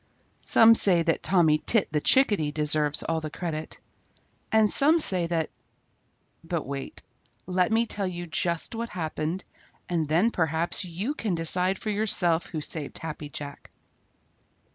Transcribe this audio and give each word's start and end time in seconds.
Some 0.47 0.73
say 0.73 1.03
that 1.03 1.21
Tommy 1.21 1.59
Tit 1.59 1.89
the 1.91 2.01
Chickadee 2.01 2.51
deserves 2.51 3.03
all 3.03 3.21
the 3.21 3.29
credit, 3.29 3.79
and 4.51 4.67
some 4.67 4.99
say 4.99 5.27
that 5.27 5.51
but 6.43 6.65
wait. 6.65 7.03
Let 7.45 7.71
me 7.71 7.85
tell 7.85 8.07
you 8.07 8.25
just 8.25 8.73
what 8.73 8.89
happened, 8.89 9.43
and 9.87 10.07
then 10.07 10.31
perhaps 10.31 10.83
you 10.83 11.13
can 11.13 11.35
decide 11.35 11.77
for 11.77 11.91
yourself 11.91 12.47
who 12.47 12.61
saved 12.61 12.97
Happy 12.97 13.29
Jack. 13.29 13.69